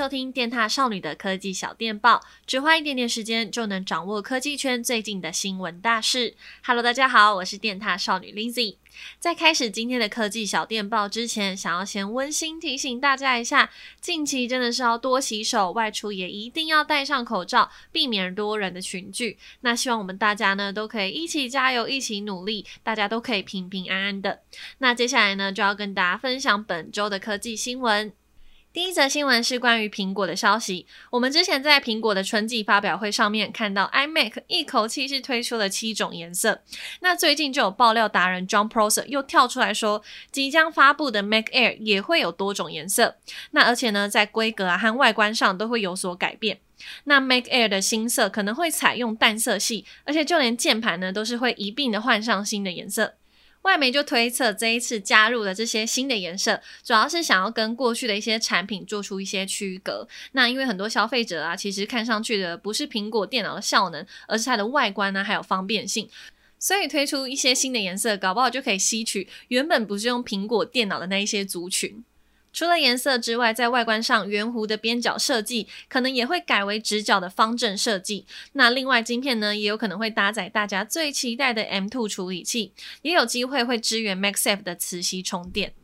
[0.00, 6.34] 收听电踏少女的科技小电报，只花一点点时间就能掌握科技圈最近的新闻大事。
[6.64, 8.76] Hello，大家好，我是电踏少女 Lizzy。
[9.18, 13.68] 在开始今天的科技小电报之前，想要先温馨提醒大家一下，
[14.00, 19.36] 近期真的是要多洗手，外出也一定要戴上口罩，避免多人的群聚。
[19.60, 24.40] 那希望我们大家呢都可以一起加油，一起努力，大家都可以平平安安的。
[24.78, 28.10] 那接下来呢，就要跟大家分享本周的科技新闻。
[28.72, 30.86] 第一则新闻是关于苹果的消息。
[31.10, 36.62] 我们之前在苹果的春季发表会上面看到，iMac 一口气是推出了七种颜色。
[37.00, 43.16] 那最近就有爆料达人 John Prosser 又跳出来说，即将发布的 Mac Air 也会有多种颜色。
[43.50, 46.60] 那而且呢，在规格啊和外观上都会有所改变。
[47.04, 53.14] 那 Mac Air 的新色可能会采用淡色系，而且就连键盘呢都是会一并的换上新的颜色。
[53.62, 60.08] 外媒就推测，这一次加入了这些新的颜色，主要是想要跟过去的一些产品做出一些区隔。
[60.32, 66.08] 那因为很多消费者啊，其实看上去的不是苹果电脑的效能，而是它的外观呢，还有方便性。
[66.58, 72.04] 所以推出一些新的颜色，搞不好就可以吸取原本不是用苹果电脑的那一些族群。
[72.52, 78.26] 除了颜色之外，在外观上，圆弧的边角设计可能也会改为直角的方正设计。
[78.52, 85.74] 那另外，晶片呢，也有可能会搭载大家最期待的 M2 处理器，也有机会会支援 MagSafe 的磁吸充电。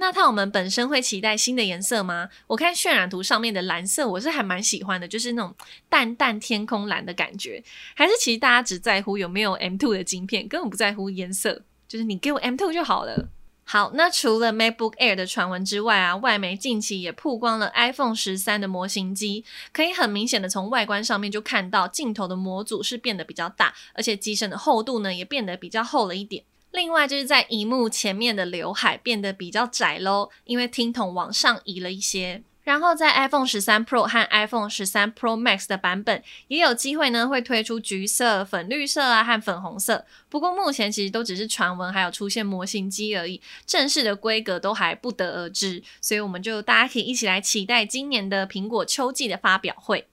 [0.00, 2.28] 那它我们本身会期待新的颜色吗？
[2.46, 5.52] 我看渲染图上面的蓝色，我是还蛮喜欢的，就是那种
[5.88, 7.62] 淡淡天空蓝的感觉。
[7.94, 13.28] 还是其实大家只在乎有没有 M2 的晶片，根本不在乎颜色，就是你给我 M2 就好了。
[13.70, 19.44] 好，那除了 MacBook Air 的传闻之外啊，外媒近期也曝光了 iPhone 十三的模型机，
[19.74, 26.42] 可以很明显的从外观上面就看到镜头的模组是变得比较大，而且机身的厚度呢也变得比较厚了一点。
[26.70, 32.42] 另外就是在荧幕前面的刘海变得比较窄喽，因为听筒往上移了一些。
[32.68, 40.04] 然后在 iPhone 十三 Pro 和 iPhone 十三 Pro Max 的版本也有机会呢，会推出橘色、粉绿色啊和粉红色。
[40.28, 45.82] 不过目前其实都只是传闻，还有出现模型机而已，正式的规格都还不得而知。
[46.02, 50.06] 所以我们就大家可以一起来期待今年的苹果秋季的发表会。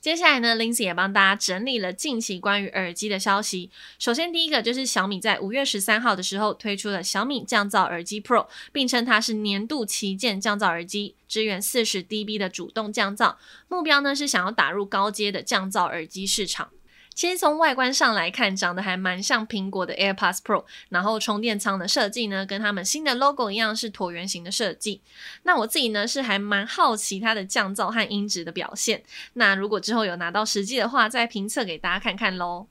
[0.00, 3.70] 接下来呢，Lindsay 也帮大家整理了近期关于耳机的消息。
[3.98, 13.34] 首先，第一个就是小米在五月十三号的时候推出了小米降噪耳机 Pro，并称它是年度旗舰降噪耳机，支援四十 dB 的主动降噪，
[13.66, 16.70] 目标呢是想要打入高阶的降噪耳机市场。
[17.16, 25.00] 其实从外观上来看，长得还蛮像苹果的 AirPods Pro，然后充电仓的设计呢，跟他们新的 logo 一样是椭圆形的设计。
[25.44, 29.02] 那我自己呢是还蛮好奇它的降噪和音质的表现。
[29.32, 32.66] 那如果之后有拿到实际的话，再评测给大家看看喽。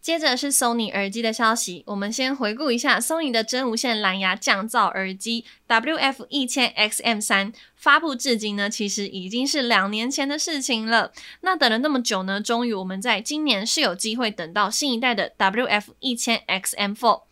[0.00, 11.12] 接着是 Sony 耳机的消息，我们先回顾一下 Sony 的真无线蓝牙降噪耳机 WF 一千 XM 三发布至今呢，其实已经是两年前的事情了。
[11.42, 17.22] 那等了那么久呢，终于我们在今年是有机会等到新一代的 WF-1000XM4。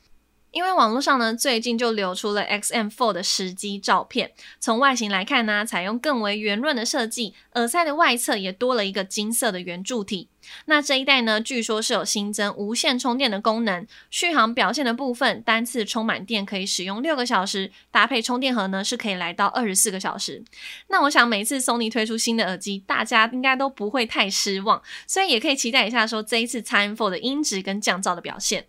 [0.59, 4.33] 因为网络上呢，最近就流出了 XM4 的实机照片。
[4.59, 10.29] 从外形来看呢，采用更为圆润的设计，耳塞的外侧也多了一个金色的圆柱体。
[10.65, 13.87] 那这一代呢，据说是有新增无线充电的功能。
[14.11, 20.43] 续航表现的部分，单次充满电可以使用六个小时，搭配充电盒呢，是可以来到二十四个小时。
[20.89, 28.67] 那我想每次 Sony 推出新的耳机，大家应该都不会太失望，所以也可以期待一下说这一次 XM4 的音质跟降噪的表现。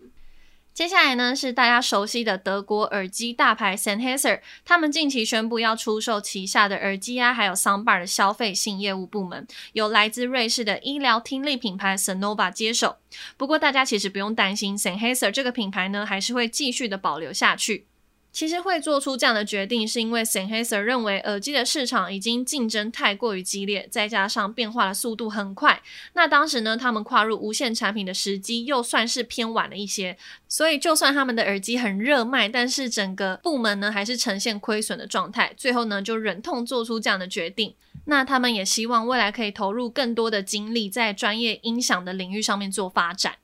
[0.80, 12.96] 接下来呢，是大家熟悉的德国耳机大牌 Sennheiser，他们近期宣布要出售旗下的耳机啊，还有 Soundbar 的消费性业务部门，由来自瑞士的医疗听力品牌 Sonova 接手。
[13.36, 17.86] 不过大家其实不用担心，Sennheiser 这个品牌呢，还是会继续的保留下去。
[18.32, 25.82] 其实会做出这样的决定，是因为 Sennheiser 认为耳机的市场已经竞争太过于激烈，再加上变化的速度很快。
[26.14, 30.18] 那当时呢，他们跨入无线产品的时机又算是偏晚了一些，
[30.48, 35.52] 所以就算他们的耳机很热卖，但是整个部门呢还是呈现亏损的状态。
[35.58, 37.74] 最后呢，就忍痛做出这样的决定。
[38.06, 43.36] 那他们也希望未来可以投入更多的精力在专业音响的领域上面做发展。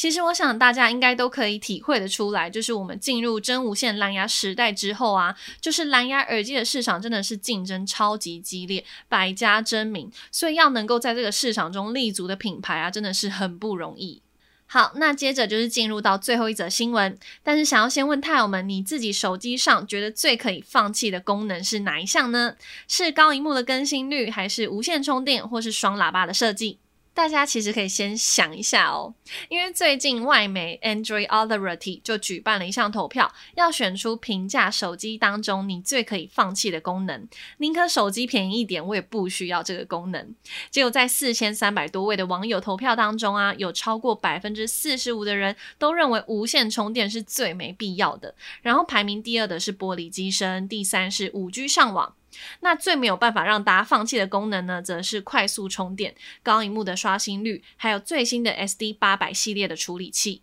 [0.00, 14.22] 其实我想大家应该都可以体会得出来，就是我们进入真无线蓝牙时代之后啊，就是蓝牙耳机的市场真的是竞争超级激烈，百家争鸣，所以要能够在这个市场中立足的品牌啊，真的是很不容易。
[14.64, 22.54] 好，那接着就是进入到最后一则新闻，但是想要先问泰友们，你自己手机上觉得最可以放弃的功能是哪一项呢？
[22.88, 26.78] 是高荧幕的更新率，还是无线充电，或是双喇叭的设计？
[27.12, 29.12] 大家其实可以先想一下哦，
[29.48, 37.28] 因为最近外媒 Android Authority 就举办了一项投票，要选出平价手机当中你最可以放弃的功能。
[37.58, 40.34] 宁可手机便宜一点，我也不需要这个功能。
[40.70, 48.34] 结果在四千三百多位的网友投票当中啊，有超过百分之四十五的人都认为无线充电是最没必要的。
[48.62, 52.14] 然后排名第二的是玻璃机身，第三是五 G 上网。
[52.60, 60.42] 那最没有办法让大家放弃的功能呢，则是快速充电、高荧幕的刷新率，还有最新的 SD 八百系列的处理器。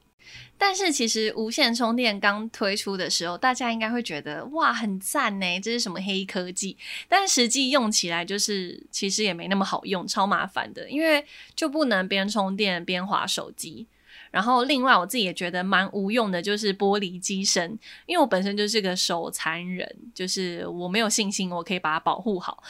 [0.57, 6.75] 但是其实无线充电刚推出的时候，大家应该会觉得哇，很赞呢，这是什么黑科技？
[7.07, 11.23] 但实际用起来就是其实也没那么好用，超麻烦的，因为
[11.55, 13.85] 就不能边充电边滑手机。
[14.31, 22.63] 然后，另外我自己也觉得蛮无用的，就是玻璃机身，因为我本身就是个手残人，就是我没有信心我可以把它保护好。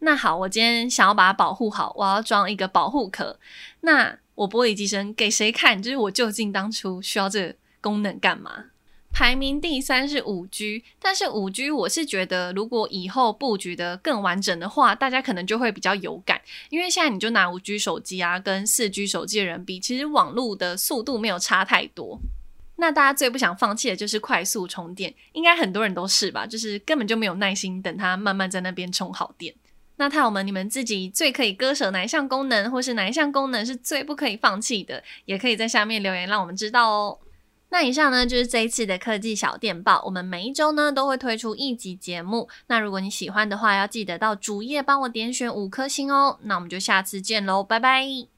[0.00, 3.38] 那好，我今天想要把它保护好，我要装一个保护壳。
[3.80, 5.80] 那我玻璃机身给谁看？
[5.82, 8.66] 就是我究竟当初需要这个功能干嘛？
[9.14, 16.42] 排名第三是五 G，但是五 G 我是觉得，如果以后布局的更完整的话，大家可能就会比较有感。
[16.68, 22.18] 因为现在你就拿五 G 手机啊，跟四 G 手机的人比，其实网络的速度没有差太多。
[22.74, 26.44] 那大家最不想放弃的就是快速充电，应该很多人都是吧？
[26.44, 29.54] 就是根本就没有耐心等它慢慢在那边充好电。
[29.96, 37.18] 那泰友们，你们自己最可以割舍哪一项功能，或是哪一项功能是最不可以放弃的，也可以在下面留言让我们知道哦。
[37.74, 40.00] 那以上呢，就是这一次的科技小电报。
[40.04, 42.48] 我们每一周呢都会推出一集节目。
[42.68, 46.38] 那如果你喜欢的话，要记得到主页帮我点选五颗星哦。
[46.42, 48.33] 那我们就下次见喽，拜拜。